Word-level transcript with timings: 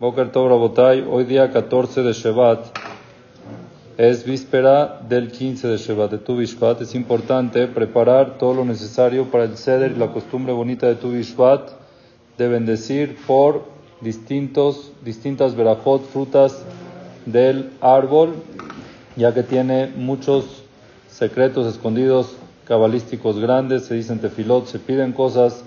Boker 0.00 0.32
Tov 0.32 0.48
Rabotay, 0.48 1.04
hoy 1.06 1.24
día 1.24 1.50
14 1.52 2.02
de 2.02 2.14
Shevat, 2.14 2.64
es 3.98 4.24
víspera 4.24 4.98
del 5.06 5.30
15 5.30 5.68
de 5.68 5.76
Shevat, 5.76 6.12
de 6.12 6.16
Tu 6.16 6.36
Bishvat. 6.36 6.80
Es 6.80 6.94
importante 6.94 7.66
preparar 7.66 8.38
todo 8.38 8.54
lo 8.54 8.64
necesario 8.64 9.26
para 9.26 9.44
el 9.44 9.58
ceder 9.58 9.92
y 9.92 9.96
la 9.96 10.10
costumbre 10.10 10.54
bonita 10.54 10.86
de 10.86 10.94
Tu 10.94 11.10
Bishvat 11.10 11.72
de 12.38 12.48
bendecir 12.48 13.18
por 13.26 13.64
distintos, 14.00 14.90
distintas 15.04 15.54
verajot, 15.54 16.02
frutas 16.06 16.64
del 17.26 17.68
árbol, 17.82 18.36
ya 19.16 19.34
que 19.34 19.42
tiene 19.42 19.92
muchos 19.94 20.62
secretos 21.10 21.66
escondidos 21.66 22.36
cabalísticos 22.64 23.38
grandes, 23.38 23.84
se 23.84 23.96
dicen 23.96 24.18
tefilot, 24.18 24.64
se 24.64 24.78
piden 24.78 25.12
cosas 25.12 25.62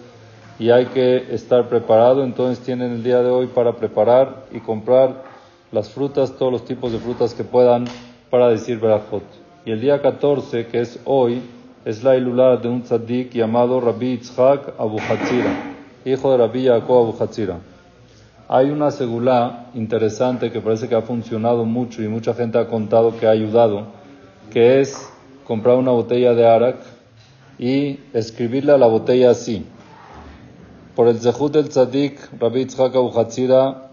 y 0.59 0.69
hay 0.69 0.85
que 0.87 1.33
estar 1.33 1.67
preparado. 1.67 2.23
Entonces 2.23 2.63
tienen 2.63 2.91
el 2.91 3.03
día 3.03 3.21
de 3.21 3.29
hoy 3.29 3.47
para 3.47 3.73
preparar 3.75 4.45
y 4.51 4.59
comprar 4.59 5.23
las 5.71 5.89
frutas, 5.89 6.37
todos 6.37 6.51
los 6.51 6.65
tipos 6.65 6.91
de 6.91 6.99
frutas 6.99 7.33
que 7.33 7.43
puedan 7.43 7.85
para 8.29 8.49
decir 8.49 8.79
Berajot. 8.79 9.23
Y 9.65 9.71
el 9.71 9.81
día 9.81 10.01
14, 10.01 10.67
que 10.67 10.81
es 10.81 10.99
hoy, 11.05 11.41
es 11.85 12.03
la 12.03 12.15
ilulá 12.15 12.57
de 12.57 12.69
un 12.69 12.83
tzaddik 12.83 13.31
llamado 13.33 13.81
Rabbi 13.81 14.17
Yitzhak 14.17 14.73
Abu 14.77 14.99
Hatzira, 14.99 15.75
hijo 16.05 16.31
de 16.31 16.37
Rabbi 16.37 16.63
Yaakov 16.63 17.09
Abu 17.09 17.23
Hatzira. 17.23 17.59
Hay 18.47 18.69
una 18.69 18.91
segulá 18.91 19.67
interesante 19.73 20.51
que 20.51 20.61
parece 20.61 20.87
que 20.87 20.95
ha 20.95 21.01
funcionado 21.01 21.65
mucho 21.65 22.03
y 22.03 22.07
mucha 22.07 22.33
gente 22.33 22.57
ha 22.57 22.67
contado 22.67 23.17
que 23.17 23.25
ha 23.25 23.31
ayudado, 23.31 23.87
que 24.51 24.81
es 24.81 25.09
comprar 25.45 25.77
una 25.77 25.91
botella 25.91 26.33
de 26.33 26.45
arak 26.45 26.77
y 27.57 27.99
escribirle 28.13 28.73
a 28.73 28.77
la 28.77 28.87
botella 28.87 29.31
así 29.31 29.65
por 30.95 31.07
el 31.07 31.19
Zehut 31.19 31.51
del 31.51 31.69
Tzadik, 31.69 32.19
Rabbi 32.39 32.59
Yitzhak 32.59 32.95
Abu 32.95 33.11
Hatzira, 33.17 33.91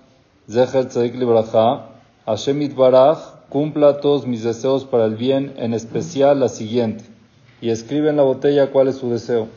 Zecher 0.48 0.88
Tzadik 0.88 1.14
Libraja, 1.14 1.88
Hashem 2.26 2.60
Itbaraj, 2.62 3.18
cumpla 3.48 4.00
todos 4.00 4.26
mis 4.26 4.42
deseos 4.42 4.84
para 4.84 5.06
el 5.06 5.16
bien, 5.16 5.54
en 5.56 5.72
especial 5.72 6.40
la 6.40 6.48
siguiente. 6.48 7.04
Y 7.60 7.70
escribe 7.70 8.10
en 8.10 8.16
la 8.16 8.22
botella 8.22 8.70
cuál 8.70 8.88
es 8.88 8.96
su 8.96 9.10
deseo. 9.10 9.48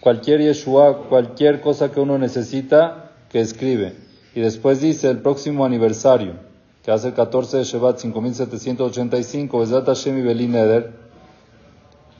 Cualquier 0.00 0.40
Yeshua, 0.40 1.08
cualquier 1.08 1.60
cosa 1.60 1.90
que 1.90 2.00
uno 2.00 2.18
necesita, 2.18 3.10
que 3.30 3.40
escribe. 3.40 3.94
Y 4.34 4.40
después 4.40 4.80
dice 4.80 5.10
el 5.10 5.18
próximo 5.18 5.64
aniversario, 5.64 6.34
que 6.82 6.90
hace 6.90 7.08
el 7.08 7.14
14 7.14 7.58
de 7.58 7.64
Shevat 7.64 7.98
5785, 7.98 9.58
Besat 9.58 9.86
Hashem 9.86 10.18
y 10.18 10.22
Belin 10.22 10.54
Eder, 10.54 11.03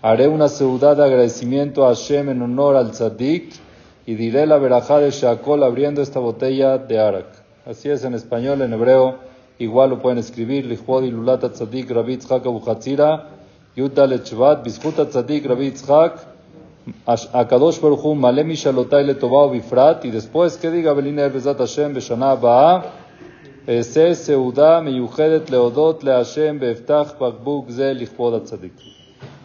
haré 0.05 0.29
una 0.29 0.51
ciudad 0.51 0.99
de 0.99 1.05
agradecimiento 1.05 1.87
a 1.87 1.95
Hashem 1.95 2.29
en 2.29 2.43
honor 2.43 2.77
al 2.77 2.91
Tzadik 2.91 3.55
y 4.05 4.17
diré 4.17 4.45
la 4.45 4.59
verajá 4.59 4.99
de 4.99 5.11
Shakol 5.11 5.63
abriendo 5.63 6.03
esta 6.03 6.21
botella 6.21 6.77
de 6.77 7.01
Arak. 7.01 7.25
Así 7.65 7.89
es 7.89 8.05
en 8.05 8.13
español, 8.13 8.61
en 8.61 8.75
hebreo, 8.75 9.17
igual 9.59 9.89
lo 9.89 10.03
pueden 10.03 10.19
escribir, 10.19 10.67
Lichwod 10.67 11.05
Ilulata 11.05 11.51
Tzadik 11.51 11.91
Rabbi 11.91 12.19
Tzchak 12.19 12.45
Abu 12.45 12.61
Hatzira, 12.67 13.31
Yuta 13.75 14.07
Lechvat, 14.07 14.63
Bizhuta 14.63 15.09
Tzadik 15.09 15.47
Rabbi 15.47 15.71
Tzchak, 15.71 16.19
Akadosh 17.07 17.81
Baruchu, 17.81 18.15
Malem 18.15 18.51
Ishalotai 18.51 19.07
Letovao 19.07 19.53
Bifrat, 19.53 20.05
y 20.05 20.11
después 20.11 20.59
que 20.59 20.71
diga 20.71 20.93
Belina 20.93 21.27
Bezat 21.29 21.57
Hashem 21.57 21.95
Beshana 21.95 22.39
Ba'a, 22.39 22.85
Seuda 23.67 24.83
Meyuchedet 24.83 25.49
Leodot 25.49 26.03
Le 26.03 26.13
Hashem 26.13 26.61
Beftach 26.61 27.17
Bakbuk 27.17 27.71
Ze 27.71 27.95
Lichwod 27.95 28.45
Tzadik 28.45 29.04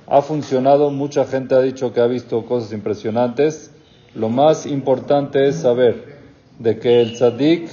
ha 0.10 0.22
funcionado, 0.24 0.90
mucha 0.90 1.26
gente 1.26 1.54
ha 1.54 1.62
dicho 1.62 1.94
que 1.94 2.02
ha 2.02 2.08
visto 2.08 2.44
cosas 2.46 2.74
impresionantes. 2.74 3.72
Lo 4.16 4.30
más 4.30 4.66
importante 4.66 5.48
es 5.48 5.58
saber 5.58 6.18
de 6.58 6.80
que 6.80 7.02
el 7.02 7.14
tzadik 7.14 7.70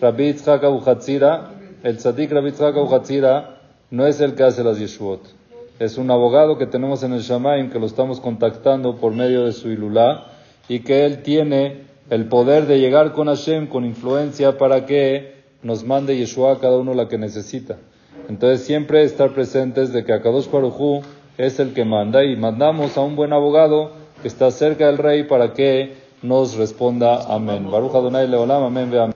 Rabbi 0.00 0.32
Yitzhak 0.32 0.62
el 1.82 1.96
tzadik 1.98 2.32
Rabbi 2.32 2.52
Yitzhak 2.52 2.74
no 3.90 4.06
es 4.06 4.20
el 4.20 4.34
que 4.34 4.44
hace 4.44 4.64
las 4.64 4.78
yeshuot. 4.78 5.20
Es 5.78 5.98
un 5.98 6.10
abogado 6.10 6.56
que 6.56 6.66
tenemos 6.66 7.02
en 7.02 7.12
el 7.12 7.20
Shamaim 7.20 7.70
que 7.70 7.78
lo 7.78 7.86
estamos 7.86 8.18
contactando 8.20 8.96
por 8.96 9.12
medio 9.12 9.44
de 9.44 9.52
su 9.52 9.68
ilulá 9.68 10.26
y 10.68 10.80
que 10.80 11.04
él 11.04 11.22
tiene 11.22 11.82
el 12.08 12.28
poder 12.28 12.66
de 12.66 12.80
llegar 12.80 13.12
con 13.12 13.28
Hashem 13.28 13.66
con 13.66 13.84
influencia 13.84 14.56
para 14.56 14.86
que 14.86 15.34
nos 15.62 15.84
mande 15.84 16.16
Yeshua 16.16 16.52
a 16.52 16.58
cada 16.58 16.78
uno 16.78 16.94
la 16.94 17.08
que 17.08 17.18
necesita. 17.18 17.76
Entonces 18.28 18.66
siempre 18.66 19.04
estar 19.04 19.34
presentes 19.34 19.92
de 19.92 20.04
que 20.04 20.12
a 20.14 20.22
Kadosh 20.22 20.50
Baruj 20.50 21.02
es 21.38 21.58
el 21.60 21.72
que 21.72 21.84
manda 21.84 22.24
y 22.24 22.36
mandamos 22.36 22.98
a 22.98 23.00
un 23.00 23.16
buen 23.16 23.32
abogado 23.32 23.92
que 24.20 24.28
está 24.28 24.50
cerca 24.50 24.86
del 24.86 24.98
rey 24.98 25.22
para 25.22 25.54
que 25.54 25.94
nos 26.20 26.56
responda 26.56 27.32
amén. 27.32 27.70
Baruch 27.70 27.94
Adonai 27.94 28.28
Leolam, 28.28 28.64
amén, 28.64 28.92
amén. 28.94 29.12